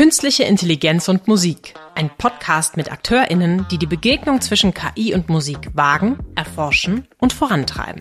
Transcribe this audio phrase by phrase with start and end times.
[0.00, 1.74] Künstliche Intelligenz und Musik.
[1.94, 8.00] Ein Podcast mit AkteurInnen, die die Begegnung zwischen KI und Musik wagen, erforschen und vorantreiben.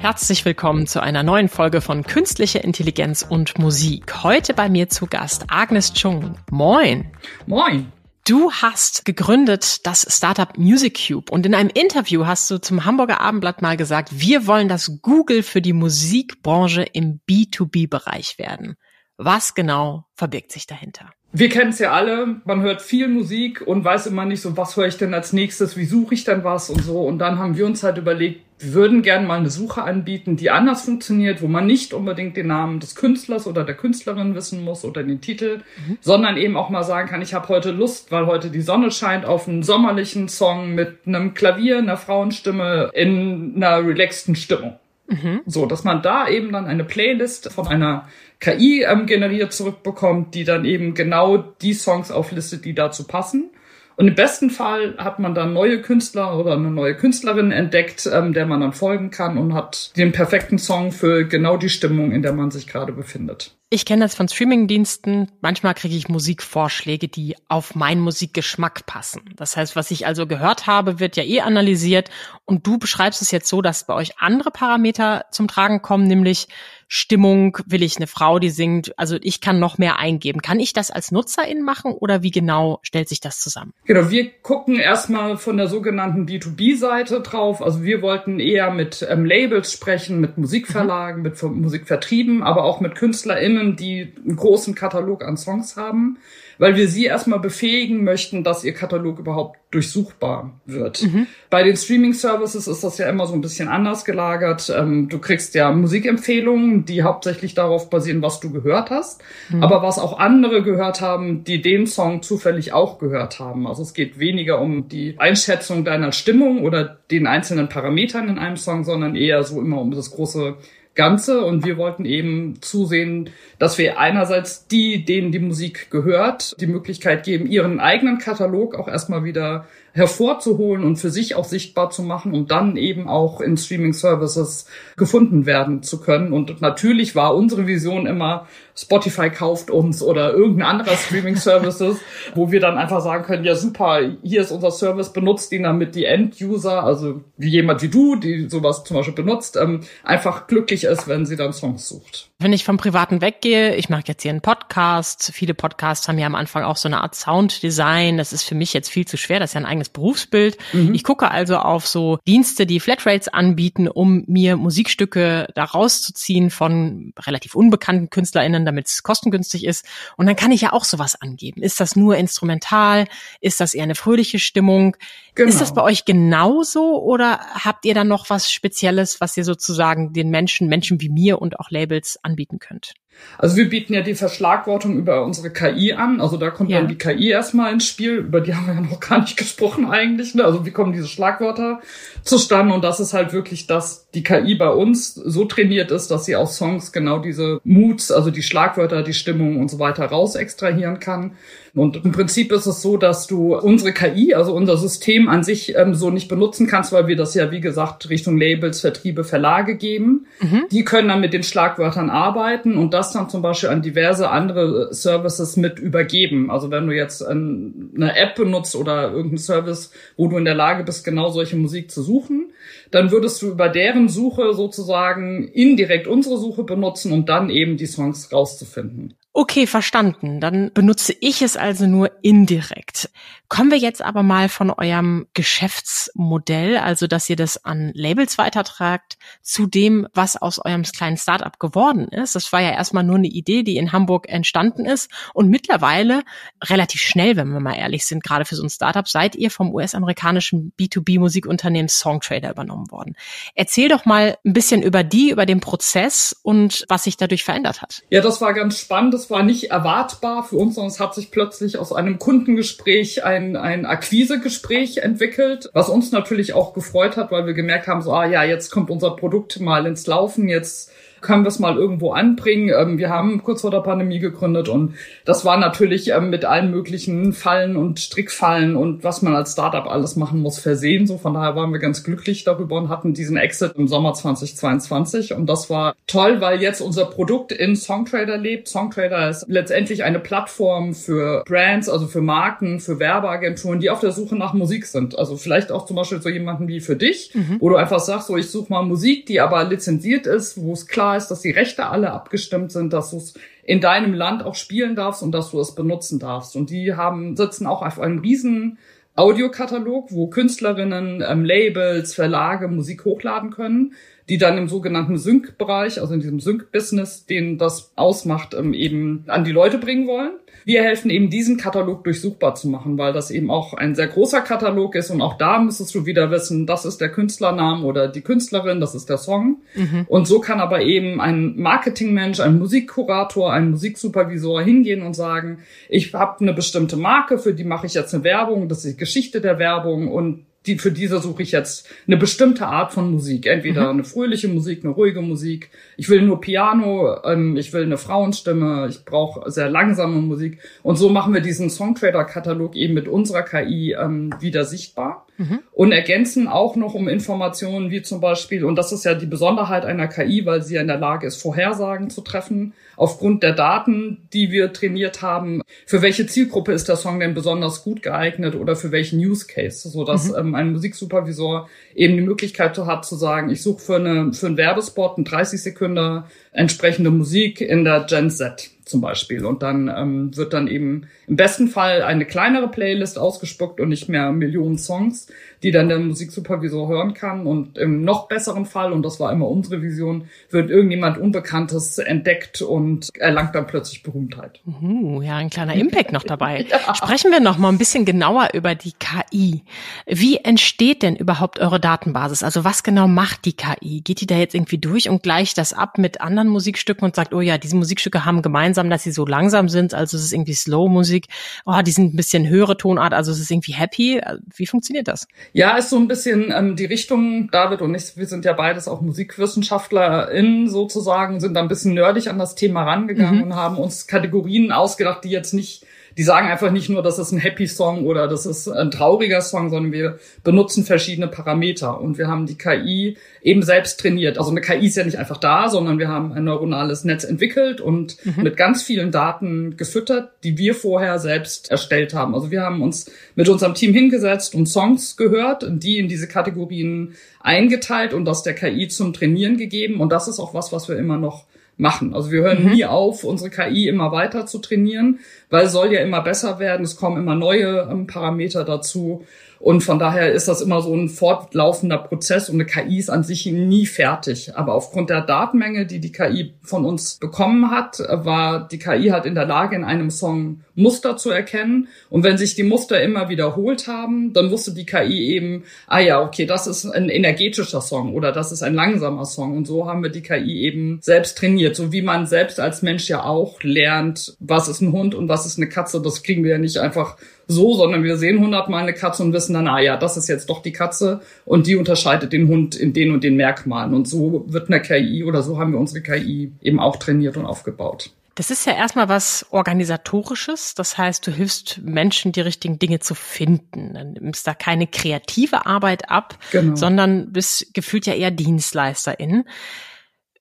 [0.00, 4.22] Herzlich willkommen zu einer neuen Folge von Künstliche Intelligenz und Musik.
[4.22, 6.36] Heute bei mir zu Gast Agnes Chung.
[6.52, 7.10] Moin.
[7.46, 7.90] Moin.
[8.24, 13.20] Du hast gegründet das Startup Music Cube und in einem Interview hast du zum Hamburger
[13.20, 18.76] Abendblatt mal gesagt, wir wollen das Google für die Musikbranche im B2B-Bereich werden.
[19.16, 21.10] Was genau verbirgt sich dahinter?
[21.34, 24.76] Wir kennen es ja alle, man hört viel Musik und weiß immer nicht so, was
[24.76, 27.00] höre ich denn als nächstes, wie suche ich denn was und so.
[27.00, 30.50] Und dann haben wir uns halt überlegt, wir würden gerne mal eine Suche anbieten, die
[30.50, 34.84] anders funktioniert, wo man nicht unbedingt den Namen des Künstlers oder der Künstlerin wissen muss
[34.84, 35.98] oder den Titel, mhm.
[36.00, 39.24] sondern eben auch mal sagen kann, ich habe heute Lust, weil heute die Sonne scheint,
[39.24, 44.78] auf einen sommerlichen Song mit einem Klavier, einer Frauenstimme in einer relaxten Stimmung.
[45.08, 45.40] Mhm.
[45.46, 48.06] So, dass man da eben dann eine Playlist von einer
[48.42, 53.50] KI ähm, generiert zurückbekommt, die dann eben genau die Songs auflistet, die dazu passen.
[53.94, 58.32] Und im besten Fall hat man dann neue Künstler oder eine neue Künstlerin entdeckt, ähm,
[58.32, 62.22] der man dann folgen kann und hat den perfekten Song für genau die Stimmung, in
[62.22, 63.54] der man sich gerade befindet.
[63.70, 65.30] Ich kenne das von Streamingdiensten.
[65.40, 69.22] Manchmal kriege ich Musikvorschläge, die auf meinen Musikgeschmack passen.
[69.36, 72.10] Das heißt, was ich also gehört habe, wird ja eh analysiert.
[72.44, 76.48] Und du beschreibst es jetzt so, dass bei euch andere Parameter zum Tragen kommen, nämlich
[76.94, 80.42] Stimmung, will ich eine Frau, die singt, also ich kann noch mehr eingeben.
[80.42, 83.72] Kann ich das als Nutzerin machen oder wie genau stellt sich das zusammen?
[83.86, 87.62] Genau, wir gucken erstmal von der sogenannten B2B-Seite drauf.
[87.62, 91.30] Also wir wollten eher mit ähm, Labels sprechen, mit Musikverlagen, mhm.
[91.30, 96.18] mit Musikvertrieben, aber auch mit KünstlerInnen, die einen großen Katalog an Songs haben
[96.62, 101.02] weil wir sie erstmal befähigen möchten, dass ihr Katalog überhaupt durchsuchbar wird.
[101.02, 101.26] Mhm.
[101.50, 104.72] Bei den Streaming-Services ist das ja immer so ein bisschen anders gelagert.
[104.72, 109.60] Ähm, du kriegst ja Musikempfehlungen, die hauptsächlich darauf basieren, was du gehört hast, mhm.
[109.60, 113.66] aber was auch andere gehört haben, die den Song zufällig auch gehört haben.
[113.66, 118.56] Also es geht weniger um die Einschätzung deiner Stimmung oder den einzelnen Parametern in einem
[118.56, 120.58] Song, sondern eher so immer um das große
[120.94, 126.66] Ganze und wir wollten eben zusehen, dass wir einerseits die, denen die Musik gehört, die
[126.66, 132.02] Möglichkeit geben, ihren eigenen Katalog auch erstmal wieder hervorzuholen und für sich auch sichtbar zu
[132.02, 134.66] machen, um dann eben auch in Streaming-Services
[134.96, 136.32] gefunden werden zu können.
[136.32, 141.98] Und natürlich war unsere Vision immer, Spotify kauft uns oder irgendein anderer Streaming-Services,
[142.34, 145.94] wo wir dann einfach sagen können, ja super, hier ist unser Service, benutzt ihn damit
[145.94, 150.84] die End-User, also wie jemand wie du, die sowas zum Beispiel benutzt, ähm, einfach glücklich
[150.84, 152.30] ist, wenn sie dann Songs sucht.
[152.38, 155.30] Wenn ich vom Privaten weggehe, ich mache jetzt hier einen Podcast.
[155.32, 158.16] Viele Podcasts haben ja am Anfang auch so eine Art Sounddesign.
[158.16, 159.38] Das ist für mich jetzt viel zu schwer.
[159.38, 160.56] Das ist ja ein eigenes Berufsbild.
[160.72, 160.94] Mhm.
[160.94, 167.12] Ich gucke also auf so Dienste, die Flatrates anbieten, um mir Musikstücke da rauszuziehen von
[167.18, 169.86] relativ unbekannten KünstlerInnen, damit es kostengünstig ist.
[170.16, 171.62] Und dann kann ich ja auch sowas angeben.
[171.62, 173.06] Ist das nur instrumental?
[173.40, 174.96] Ist das eher eine fröhliche Stimmung?
[175.34, 175.48] Genau.
[175.48, 180.12] Ist das bei euch genauso oder habt ihr dann noch was Spezielles, was ihr sozusagen
[180.12, 182.94] den Menschen, Menschen wie mir und auch Labels anbieten könnt?
[183.38, 186.20] Also wir bieten ja die Verschlagwortung über unsere KI an.
[186.20, 186.78] Also da kommt ja.
[186.78, 188.16] dann die KI erstmal ins Spiel.
[188.16, 190.34] Über die haben wir ja noch gar nicht gesprochen eigentlich.
[190.34, 190.44] Ne?
[190.44, 191.80] Also wie kommen diese Schlagwörter
[192.22, 192.74] zustande?
[192.74, 196.36] Und das ist halt wirklich, dass die KI bei uns so trainiert ist, dass sie
[196.36, 201.00] aus Songs genau diese Moods, also die Schlagwörter, die Stimmung und so weiter raus extrahieren
[201.00, 201.32] kann.
[201.74, 205.74] Und im Prinzip ist es so, dass du unsere KI, also unser System an sich
[205.74, 209.76] ähm, so nicht benutzen kannst, weil wir das ja, wie gesagt, Richtung Labels, Vertriebe, Verlage
[209.76, 210.26] geben.
[210.40, 210.64] Mhm.
[210.70, 214.92] Die können dann mit den Schlagwörtern arbeiten und das dann zum Beispiel an diverse andere
[214.92, 216.50] Services mit übergeben.
[216.50, 220.84] Also wenn du jetzt eine App benutzt oder irgendeinen Service, wo du in der Lage
[220.84, 222.52] bist, genau solche Musik zu suchen,
[222.90, 227.86] dann würdest du über deren Suche sozusagen indirekt unsere Suche benutzen, um dann eben die
[227.86, 229.14] Songs rauszufinden.
[229.34, 230.40] Okay, verstanden.
[230.40, 233.08] Dann benutze ich es also nur indirekt.
[233.48, 239.16] Kommen wir jetzt aber mal von eurem Geschäftsmodell, also dass ihr das an Labels weitertragt,
[239.40, 242.34] zu dem, was aus eurem kleinen Startup geworden ist.
[242.34, 245.10] Das war ja erstmal nur eine Idee, die in Hamburg entstanden ist.
[245.32, 246.24] Und mittlerweile,
[246.62, 249.74] relativ schnell, wenn wir mal ehrlich sind, gerade für so ein Startup, seid ihr vom
[249.74, 253.16] US-amerikanischen B2B-Musikunternehmen Songtrader übernommen worden.
[253.54, 257.80] Erzähl doch mal ein bisschen über die, über den Prozess und was sich dadurch verändert
[257.80, 258.02] hat.
[258.10, 261.78] Ja, das war ganz spannend war nicht erwartbar für uns, sondern es hat sich plötzlich
[261.78, 267.54] aus einem Kundengespräch ein, ein Akquisegespräch entwickelt, was uns natürlich auch gefreut hat, weil wir
[267.54, 270.90] gemerkt haben, so, ah ja, jetzt kommt unser Produkt mal ins Laufen, jetzt
[271.22, 272.72] können wir es mal irgendwo anbringen.
[272.76, 276.70] Ähm, wir haben kurz vor der Pandemie gegründet und das war natürlich ähm, mit allen
[276.70, 281.06] möglichen Fallen und Strickfallen und was man als Startup alles machen muss versehen.
[281.06, 285.34] So von daher waren wir ganz glücklich darüber und hatten diesen Exit im Sommer 2022
[285.34, 288.68] und das war toll, weil jetzt unser Produkt in Songtrader lebt.
[288.68, 294.12] Songtrader ist letztendlich eine Plattform für Brands, also für Marken, für Werbeagenturen, die auf der
[294.12, 295.18] Suche nach Musik sind.
[295.18, 297.58] Also vielleicht auch zum Beispiel so jemanden wie für dich, mhm.
[297.60, 300.86] wo du einfach sagst, so ich suche mal Musik, die aber lizenziert ist, wo es
[300.86, 304.54] klar ist, dass die Rechte alle abgestimmt sind, dass du es in deinem Land auch
[304.54, 306.56] spielen darfst und dass du es benutzen darfst.
[306.56, 308.78] Und die haben, sitzen auch auf einem riesen
[309.14, 313.92] Audiokatalog, wo Künstlerinnen, ähm, Labels, Verlage Musik hochladen können,
[314.28, 319.44] die dann im sogenannten Sync-Bereich, also in diesem Sync-Business, den das ausmacht, ähm, eben an
[319.44, 320.32] die Leute bringen wollen.
[320.64, 324.42] Wir helfen eben diesen Katalog durchsuchbar zu machen, weil das eben auch ein sehr großer
[324.42, 328.20] Katalog ist und auch da müsstest du wieder wissen, das ist der Künstlername oder die
[328.20, 329.62] Künstlerin, das ist der Song.
[329.74, 330.06] Mhm.
[330.08, 335.58] Und so kann aber eben ein Marketingmensch, ein Musikkurator, ein Musiksupervisor hingehen und sagen,
[335.88, 339.40] ich habe eine bestimmte Marke, für die mache ich jetzt eine Werbung, das ist Geschichte
[339.40, 343.46] der Werbung und die, für diese suche ich jetzt eine bestimmte Art von Musik.
[343.46, 343.98] Entweder mhm.
[343.98, 345.70] eine fröhliche Musik, eine ruhige Musik.
[345.96, 350.60] Ich will nur Piano, ähm, ich will eine Frauenstimme, ich brauche sehr langsame Musik.
[350.84, 355.60] Und so machen wir diesen Songtrader-Katalog eben mit unserer KI ähm, wieder sichtbar mhm.
[355.72, 359.84] und ergänzen auch noch um Informationen wie zum Beispiel, und das ist ja die Besonderheit
[359.84, 364.28] einer KI, weil sie ja in der Lage ist, Vorhersagen zu treffen, aufgrund der Daten,
[364.32, 368.76] die wir trainiert haben, für welche Zielgruppe ist der Song denn besonders gut geeignet oder
[368.76, 370.36] für welchen Use Case, so dass mhm.
[370.38, 374.56] ähm, ein Musiksupervisor eben die Möglichkeit hat zu sagen, ich suche für, eine, für einen
[374.56, 379.44] Werbespot einen 30 Sekunden entsprechende Musik in der Gen Z zum Beispiel.
[379.44, 384.08] Und dann ähm, wird dann eben im besten Fall eine kleinere Playlist ausgespuckt und nicht
[384.08, 385.28] mehr Millionen Songs,
[385.62, 387.46] die dann der Musiksupervisor hören kann.
[387.46, 392.62] Und im noch besseren Fall, und das war immer unsere Vision, wird irgendjemand Unbekanntes entdeckt
[392.62, 394.60] und erlangt dann plötzlich Berühmtheit.
[394.66, 396.66] Uh, ja, ein kleiner Impact noch dabei.
[396.70, 396.94] ja.
[396.94, 399.62] Sprechen wir noch mal ein bisschen genauer über die KI.
[400.06, 402.42] Wie entsteht denn überhaupt eure Datenbasis?
[402.42, 404.00] Also was genau macht die KI?
[404.00, 407.34] Geht die da jetzt irgendwie durch und gleicht das ab mit anderen Musikstücken und sagt,
[407.34, 410.54] oh ja, diese Musikstücke haben gemeinsam, dass sie so langsam sind, also es ist irgendwie
[410.54, 411.26] Slow-Musik.
[411.64, 414.20] Oh, die sind ein bisschen höhere Tonart, also es ist irgendwie happy.
[414.54, 415.26] Wie funktioniert das?
[415.52, 418.88] Ja, ist so ein bisschen ähm, die Richtung, David und ich, wir sind ja beides
[418.88, 423.42] auch MusikwissenschaftlerInnen sozusagen, sind da ein bisschen nerdig an das Thema rangegangen mhm.
[423.44, 425.84] und haben uns Kategorien ausgedacht, die jetzt nicht
[426.16, 429.40] die sagen einfach nicht nur, das ist ein Happy Song oder das ist ein trauriger
[429.40, 434.38] Song, sondern wir benutzen verschiedene Parameter und wir haben die KI eben selbst trainiert.
[434.38, 437.80] Also eine KI ist ja nicht einfach da, sondern wir haben ein neuronales Netz entwickelt
[437.80, 438.42] und mhm.
[438.42, 442.34] mit ganz vielen Daten gefüttert, die wir vorher selbst erstellt haben.
[442.34, 447.14] Also wir haben uns mit unserem Team hingesetzt und Songs gehört, die in diese Kategorien
[447.40, 450.00] eingeteilt und das der KI zum Trainieren gegeben.
[450.00, 451.46] Und das ist auch was, was wir immer noch
[451.76, 452.14] machen.
[452.14, 452.72] Also wir hören mhm.
[452.72, 455.20] nie auf, unsere KI immer weiter zu trainieren,
[455.50, 456.84] weil es soll ja immer besser werden.
[456.84, 459.24] Es kommen immer neue ähm, Parameter dazu.
[459.62, 463.22] Und von daher ist das immer so ein fortlaufender Prozess und eine KI ist an
[463.22, 464.56] sich nie fertig.
[464.56, 469.24] Aber aufgrund der Datenmenge, die die KI von uns bekommen hat, war die KI halt
[469.24, 471.86] in der Lage, in einem Song Muster zu erkennen.
[472.10, 476.20] Und wenn sich die Muster immer wiederholt haben, dann wusste die KI eben, ah ja,
[476.20, 479.56] okay, das ist ein energetischer Song oder das ist ein langsamer Song.
[479.56, 481.76] Und so haben wir die KI eben selbst trainiert.
[481.76, 485.46] So wie man selbst als Mensch ja auch lernt, was ist ein Hund und was
[485.46, 486.02] ist eine Katze.
[486.02, 487.16] Das kriegen wir ja nicht einfach
[487.46, 490.48] so, sondern wir sehen hundertmal eine Katze und wissen dann, ah ja, das ist jetzt
[490.48, 493.94] doch die Katze und die unterscheidet den Hund in den und den Merkmalen.
[493.94, 497.46] Und so wird eine KI oder so haben wir unsere KI eben auch trainiert und
[497.46, 498.10] aufgebaut.
[498.34, 500.74] Das ist ja erstmal was Organisatorisches.
[500.74, 503.92] Das heißt, du hilfst Menschen, die richtigen Dinge zu finden.
[503.92, 506.74] Dann nimmst da keine kreative Arbeit ab, genau.
[506.74, 509.44] sondern bist gefühlt ja eher Dienstleisterin.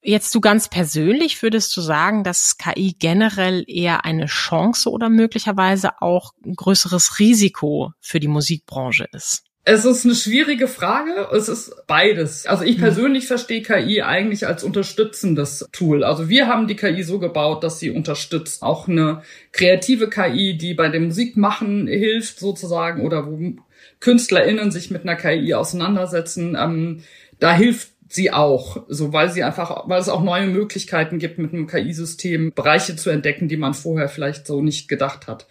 [0.03, 6.01] Jetzt du ganz persönlich würdest du sagen, dass KI generell eher eine Chance oder möglicherweise
[6.01, 9.43] auch ein größeres Risiko für die Musikbranche ist?
[9.63, 11.27] Es ist eine schwierige Frage.
[11.31, 12.47] Es ist beides.
[12.47, 12.81] Also ich hm.
[12.81, 16.03] persönlich verstehe KI eigentlich als unterstützendes Tool.
[16.03, 18.63] Also wir haben die KI so gebaut, dass sie unterstützt.
[18.63, 23.37] Auch eine kreative KI, die bei dem Musikmachen hilft sozusagen oder wo
[23.99, 26.57] KünstlerInnen sich mit einer KI auseinandersetzen.
[26.59, 27.03] Ähm,
[27.39, 31.53] da hilft sie auch, so weil sie einfach, weil es auch neue Möglichkeiten gibt, mit
[31.53, 35.47] einem KI-System Bereiche zu entdecken, die man vorher vielleicht so nicht gedacht hat.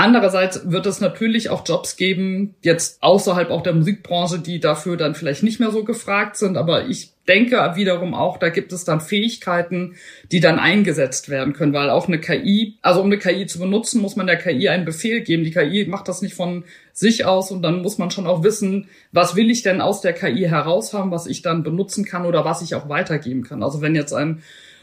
[0.00, 5.14] Andererseits wird es natürlich auch Jobs geben, jetzt außerhalb auch der Musikbranche, die dafür dann
[5.14, 6.56] vielleicht nicht mehr so gefragt sind.
[6.56, 9.96] Aber ich denke wiederum auch, da gibt es dann Fähigkeiten,
[10.32, 14.00] die dann eingesetzt werden können, weil auch eine KI, also um eine KI zu benutzen,
[14.00, 15.44] muss man der KI einen Befehl geben.
[15.44, 16.64] Die KI macht das nicht von
[17.00, 20.12] sich aus und dann muss man schon auch wissen, was will ich denn aus der
[20.12, 23.62] KI heraus haben, was ich dann benutzen kann oder was ich auch weitergeben kann.
[23.62, 24.42] Also wenn jetzt ein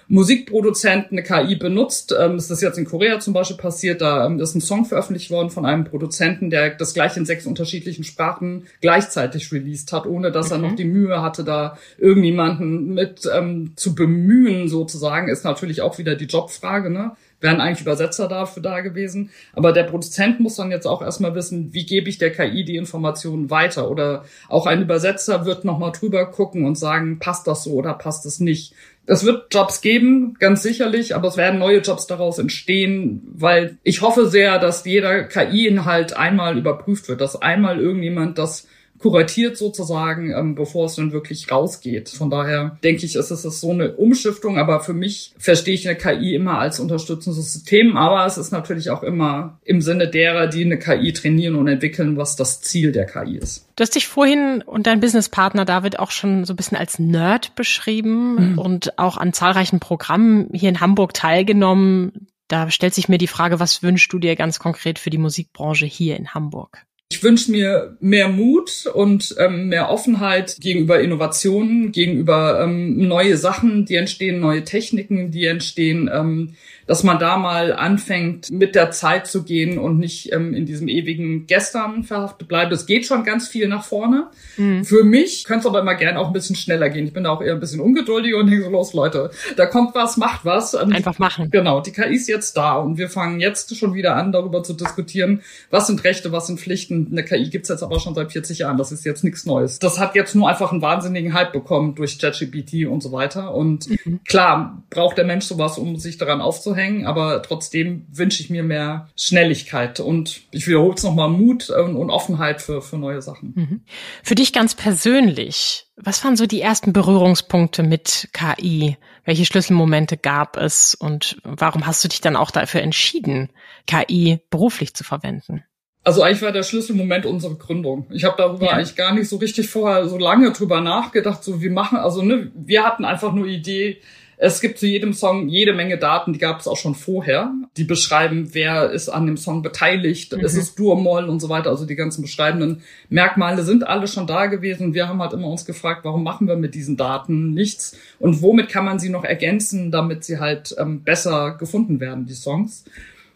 [0.10, 2.16] Musikproduzent eine KI benutzt.
[2.18, 5.32] Ähm, ist das jetzt in Korea zum Beispiel passiert, da ähm, ist ein Song veröffentlicht
[5.32, 10.32] worden von einem Produzenten, der das gleich in sechs unterschiedlichen Sprachen gleichzeitig released hat, ohne
[10.32, 10.54] dass mhm.
[10.54, 15.98] er noch die Mühe hatte, da irgendjemanden mit ähm, zu bemühen sozusagen, ist natürlich auch
[15.98, 17.12] wieder die Jobfrage, ne?
[17.40, 19.32] Wären eigentlich Übersetzer dafür da gewesen.
[19.54, 22.78] Aber der Produzent muss dann jetzt auch erstmal wissen, wie gebe ich der KI die
[22.78, 23.90] Informationen weiter?
[23.90, 28.26] Oder auch ein Übersetzer wird nochmal drüber gucken und sagen, passt das so oder passt
[28.26, 28.74] es nicht?
[29.06, 34.02] Es wird Jobs geben, ganz sicherlich, aber es werden neue Jobs daraus entstehen, weil ich
[34.02, 38.68] hoffe sehr, dass jeder KI-Inhalt einmal überprüft wird, dass einmal irgendjemand das
[39.00, 42.10] kuratiert sozusagen, ähm, bevor es dann wirklich rausgeht.
[42.10, 45.88] Von daher denke ich, ist es ist so eine Umschiftung, aber für mich verstehe ich
[45.88, 50.48] eine KI immer als unterstützendes System, aber es ist natürlich auch immer im Sinne derer,
[50.48, 53.68] die eine KI trainieren und entwickeln, was das Ziel der KI ist.
[53.76, 57.56] Du hast dich vorhin und dein Businesspartner David auch schon so ein bisschen als Nerd
[57.56, 58.60] beschrieben mhm.
[58.60, 62.28] und auch an zahlreichen Programmen hier in Hamburg teilgenommen.
[62.48, 65.86] Da stellt sich mir die Frage, was wünschst du dir ganz konkret für die Musikbranche
[65.86, 66.87] hier in Hamburg?
[67.10, 73.86] Ich wünsche mir mehr Mut und ähm, mehr Offenheit gegenüber Innovationen, gegenüber ähm, neue Sachen,
[73.86, 76.10] die entstehen, neue Techniken, die entstehen.
[76.14, 76.56] Ähm,
[76.88, 80.88] dass man da mal anfängt, mit der Zeit zu gehen und nicht ähm, in diesem
[80.88, 82.72] ewigen Gestern verhaftet bleibt.
[82.72, 84.28] Es geht schon ganz viel nach vorne.
[84.56, 84.86] Mhm.
[84.86, 87.06] Für mich könnte es aber immer gern auch ein bisschen schneller gehen.
[87.06, 89.94] Ich bin da auch eher ein bisschen ungeduldig und denke so, los Leute, da kommt
[89.94, 90.74] was, macht was.
[90.74, 91.52] Und Einfach machen.
[91.52, 94.74] Genau, die KI ist jetzt da und wir fangen jetzt schon wieder an, darüber zu
[94.74, 97.10] diskutieren, was sind Rechte, was sind Pflichten.
[97.12, 99.80] Eine KI gibt's jetzt aber schon seit 40 Jahren, das ist jetzt nichts Neues.
[99.80, 103.54] Das hat jetzt nur einfach einen wahnsinnigen Hype bekommen durch ChatGPT und so weiter.
[103.54, 104.22] Und mhm.
[104.26, 108.64] klar, braucht der Mensch sowas, um sich daran aufzuhängen hängen, aber trotzdem wünsche ich mir
[108.64, 113.54] mehr Schnelligkeit und ich wiederhole es nochmal Mut und Offenheit für, für neue Sachen.
[113.56, 113.82] Mhm.
[114.24, 118.98] Für dich ganz persönlich, was waren so die ersten Berührungspunkte mit KI?
[119.26, 123.50] Welche Schlüsselmomente gab es und warum hast du dich dann auch dafür entschieden,
[123.88, 125.64] KI beruflich zu verwenden?
[126.08, 128.08] Also eigentlich war der Schlüsselmoment unsere Gründung.
[128.12, 128.72] Ich habe darüber ja.
[128.72, 132.50] eigentlich gar nicht so richtig vorher so lange drüber nachgedacht, so wie machen, also ne,
[132.56, 134.00] wir hatten einfach nur Idee,
[134.40, 137.52] es gibt zu jedem Song jede Menge Daten, die gab es auch schon vorher.
[137.76, 140.46] Die beschreiben, wer ist an dem Song beteiligt, mhm.
[140.46, 141.72] es ist Dur-Moll und so weiter.
[141.72, 144.94] Also die ganzen beschreibenden Merkmale sind alle schon da gewesen.
[144.94, 148.70] Wir haben halt immer uns gefragt, warum machen wir mit diesen Daten nichts und womit
[148.70, 152.86] kann man sie noch ergänzen, damit sie halt ähm, besser gefunden werden, die Songs.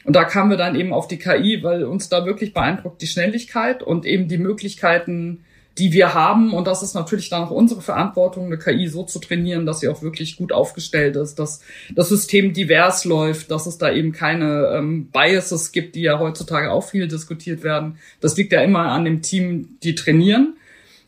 [0.03, 3.07] Und da kamen wir dann eben auf die KI, weil uns da wirklich beeindruckt die
[3.07, 5.43] Schnelligkeit und eben die Möglichkeiten,
[5.77, 6.53] die wir haben.
[6.53, 9.87] Und das ist natürlich dann auch unsere Verantwortung, eine KI so zu trainieren, dass sie
[9.87, 11.61] auch wirklich gut aufgestellt ist, dass
[11.95, 16.71] das System divers läuft, dass es da eben keine ähm, Biases gibt, die ja heutzutage
[16.71, 17.97] auch viel diskutiert werden.
[18.19, 20.55] Das liegt ja immer an dem Team, die trainieren.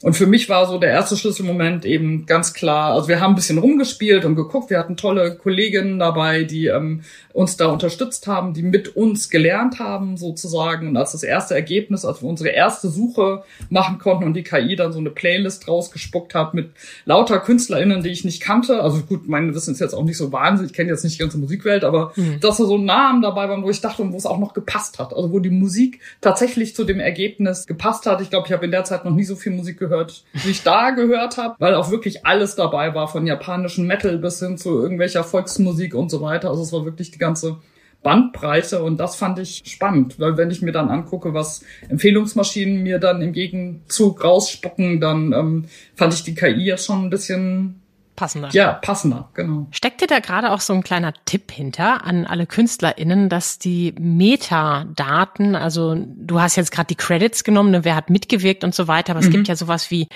[0.04, 3.36] Und für mich war so der erste Schlüsselmoment eben ganz klar, also wir haben ein
[3.36, 8.54] bisschen rumgespielt und geguckt, wir hatten tolle Kolleginnen dabei, die ähm, uns da unterstützt haben,
[8.54, 10.90] die mit uns gelernt haben sozusagen.
[10.90, 14.76] Und als das erste Ergebnis, als wir unsere erste Suche machen konnten und die KI
[14.76, 16.72] dann so eine Playlist rausgespuckt hat mit
[17.06, 20.34] lauter KünstlerInnen, die ich nicht kannte, also gut, mein Wissen ist jetzt auch nicht so
[20.34, 22.42] wahnsinnig, ich kenne jetzt nicht die ganze Musikwelt, aber mhm.
[22.42, 25.00] dass da so Namen dabei waren, wo ich dachte und wo es auch noch gepasst
[25.00, 28.20] hat, also wo die Musik tatsächlich zu dem Ergebnis gepasst hat.
[28.20, 30.52] Ich glaube, ich habe in der Zeit noch nie so viel Musik gehört gehört, wie
[30.52, 34.58] ich da gehört habe, weil auch wirklich alles dabei war, von japanischen Metal bis hin
[34.58, 36.50] zu irgendwelcher Volksmusik und so weiter.
[36.50, 37.58] Also es war wirklich die ganze
[38.02, 43.00] Bandbreite und das fand ich spannend, weil wenn ich mir dann angucke, was Empfehlungsmaschinen mir
[43.00, 47.83] dann im Gegenzug rausspucken, dann ähm, fand ich die KI jetzt schon ein bisschen
[48.16, 48.50] passender.
[48.52, 49.68] Ja, passender, genau.
[49.72, 53.94] Steckt dir da gerade auch so ein kleiner Tipp hinter an alle KünstlerInnen, dass die
[54.00, 58.88] Metadaten, also du hast jetzt gerade die Credits genommen, ne, wer hat mitgewirkt und so
[58.88, 59.28] weiter, aber mhm.
[59.28, 60.08] es gibt ja sowas wie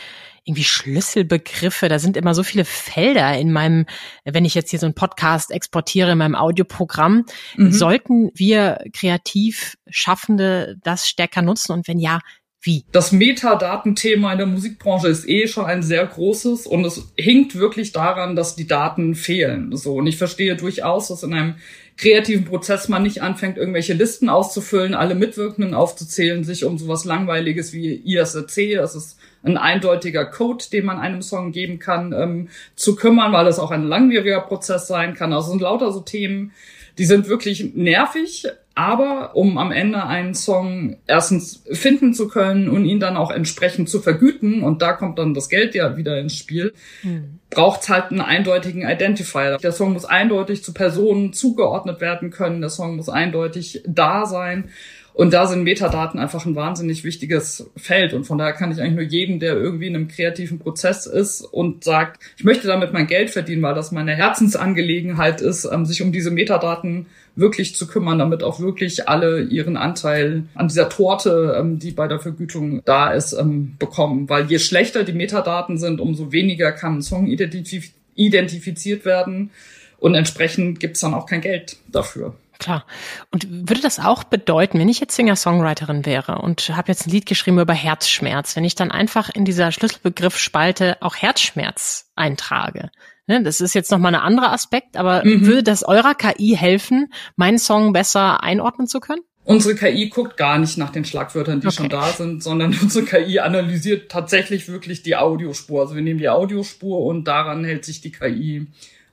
[0.47, 3.85] irgendwie Schlüsselbegriffe, da sind immer so viele Felder in meinem,
[4.23, 7.25] wenn ich jetzt hier so einen Podcast exportiere in meinem Audioprogramm,
[7.57, 7.71] mhm.
[7.71, 12.19] sollten wir kreativ Schaffende das stärker nutzen und wenn ja,
[12.61, 12.83] wie?
[12.91, 17.91] Das Metadatenthema in der Musikbranche ist eh schon ein sehr großes und es hinkt wirklich
[17.91, 19.75] daran, dass die Daten fehlen.
[19.75, 19.95] So.
[19.95, 21.55] Und ich verstehe durchaus, dass in einem
[21.97, 27.73] kreativen Prozess man nicht anfängt, irgendwelche Listen auszufüllen, alle Mitwirkenden aufzuzählen, sich um sowas Langweiliges
[27.73, 32.95] wie ISRC, das ist ein eindeutiger Code, den man einem Song geben kann, ähm, zu
[32.95, 35.33] kümmern, weil es auch ein langwieriger Prozess sein kann.
[35.33, 36.51] Also sind lauter so Themen,
[36.97, 38.47] die sind wirklich nervig,
[38.77, 43.89] aber um am Ende einen Song erstens finden zu können und ihn dann auch entsprechend
[43.89, 47.39] zu vergüten, und da kommt dann das Geld ja wieder ins Spiel, mhm.
[47.49, 49.57] braucht es halt einen eindeutigen Identifier.
[49.57, 54.69] Der Song muss eindeutig zu Personen zugeordnet werden können, der Song muss eindeutig da sein.
[55.17, 58.13] Und da sind Metadaten einfach ein wahnsinnig wichtiges Feld.
[58.13, 61.41] Und von daher kann ich eigentlich nur jeden, der irgendwie in einem kreativen Prozess ist
[61.41, 66.03] und sagt, ich möchte damit mein Geld verdienen, weil das meine Herzensangelegenheit ist, ähm, sich
[66.03, 71.57] um diese Metadaten wirklich zu kümmern, damit auch wirklich alle ihren Anteil an dieser Torte,
[71.59, 74.29] ähm, die bei der Vergütung da ist, ähm, bekommen.
[74.29, 79.49] Weil je schlechter die Metadaten sind, umso weniger kann ein Song identif identifiziert werden.
[79.97, 82.35] Und entsprechend gibt's dann auch kein Geld dafür.
[82.59, 82.85] Klar.
[83.31, 87.25] Und würde das auch bedeuten, wenn ich jetzt Singer-Songwriterin wäre und habe jetzt ein Lied
[87.25, 92.89] geschrieben über Herzschmerz, wenn ich dann einfach in dieser Schlüsselbegriff-Spalte auch Herzschmerz eintrage?
[93.27, 95.45] Ne, das ist jetzt nochmal ein anderer Aspekt, aber mhm.
[95.45, 99.21] würde das eurer KI helfen, meinen Song besser einordnen zu können?
[99.43, 101.75] Unsere KI guckt gar nicht nach den Schlagwörtern, die okay.
[101.75, 105.81] schon da sind, sondern unsere KI analysiert tatsächlich wirklich die Audiospur.
[105.81, 108.67] Also wir nehmen die Audiospur und daran hält sich die KI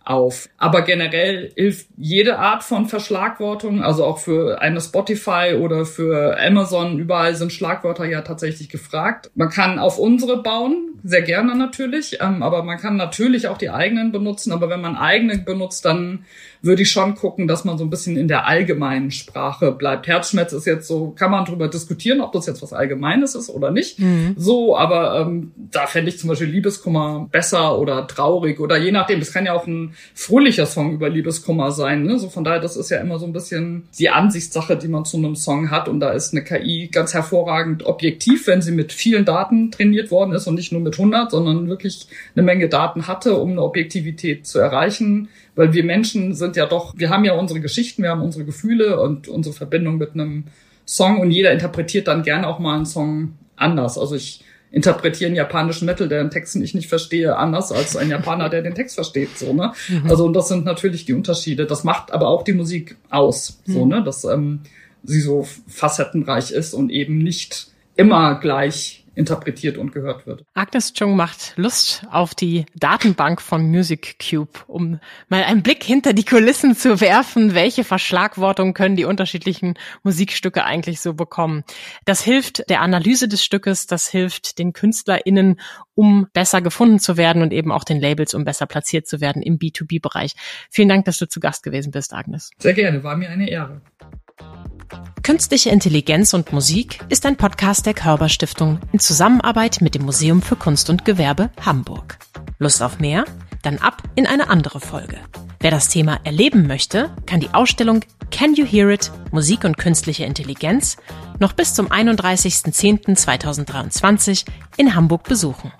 [0.04, 0.48] auf.
[0.58, 6.98] Aber generell hilft jede Art von Verschlagwortung, also auch für eine Spotify oder für Amazon,
[6.98, 9.30] überall sind Schlagwörter ja tatsächlich gefragt.
[9.34, 13.70] Man kann auf unsere bauen, sehr gerne natürlich, ähm, aber man kann natürlich auch die
[13.70, 14.52] eigenen benutzen.
[14.52, 16.24] Aber wenn man eigene benutzt, dann
[16.64, 20.06] würde ich schon gucken, dass man so ein bisschen in der allgemeinen Sprache bleibt.
[20.06, 23.70] Herzschmerz ist jetzt so, kann man drüber diskutieren, ob das jetzt was Allgemeines ist oder
[23.70, 23.98] nicht.
[23.98, 24.34] Mhm.
[24.36, 29.20] So, aber ähm, da fände ich zum Beispiel Liebeskummer besser oder traurig oder je nachdem.
[29.20, 32.04] Das kann ja auch ein fröhlicher Song über Liebeskummer sein.
[32.04, 32.18] Ne?
[32.18, 35.18] So von daher, das ist ja immer so ein bisschen die Ansichtssache, die man zu
[35.18, 35.88] einem Song hat.
[35.88, 40.32] Und da ist eine KI ganz hervorragend objektiv, wenn sie mit vielen Daten trainiert worden
[40.32, 44.46] ist und nicht nur mit 100, sondern wirklich eine Menge Daten hatte, um eine Objektivität
[44.46, 48.22] zu erreichen weil wir Menschen sind ja doch, wir haben ja unsere Geschichten, wir haben
[48.22, 50.44] unsere Gefühle und unsere Verbindung mit einem
[50.86, 53.98] Song und jeder interpretiert dann gerne auch mal einen Song anders.
[53.98, 54.44] Also ich
[54.74, 58.60] interpretiere einen japanischen Metal, der den Texten ich nicht verstehe, anders als ein Japaner, der
[58.60, 59.72] den Text versteht, so, ne?
[59.88, 60.10] Mhm.
[60.10, 61.64] Also, und das sind natürlich die Unterschiede.
[61.64, 63.90] Das macht aber auch die Musik aus, so, mhm.
[63.92, 64.02] ne?
[64.02, 64.60] Dass ähm,
[65.04, 70.44] sie so facettenreich ist und eben nicht immer gleich interpretiert und gehört wird.
[70.54, 76.12] Agnes Chung macht Lust auf die Datenbank von Music Cube, um mal einen Blick hinter
[76.12, 81.64] die Kulissen zu werfen, welche Verschlagwortung können die unterschiedlichen Musikstücke eigentlich so bekommen.
[82.04, 85.60] Das hilft der Analyse des Stückes, das hilft den KünstlerInnen,
[85.94, 89.42] um besser gefunden zu werden und eben auch den Labels, um besser platziert zu werden
[89.42, 90.32] im B2B-Bereich.
[90.70, 92.50] Vielen Dank, dass du zu Gast gewesen bist, Agnes.
[92.58, 93.80] Sehr gerne, war mir eine Ehre.
[95.22, 100.42] Künstliche Intelligenz und Musik ist ein Podcast der Körber Stiftung in Zusammenarbeit mit dem Museum
[100.42, 102.18] für Kunst und Gewerbe Hamburg.
[102.58, 103.24] Lust auf mehr?
[103.62, 105.18] Dann ab in eine andere Folge.
[105.60, 109.10] Wer das Thema erleben möchte, kann die Ausstellung Can You Hear It?
[109.32, 110.98] Musik und künstliche Intelligenz
[111.38, 114.44] noch bis zum 31.10.2023
[114.76, 115.72] in Hamburg besuchen.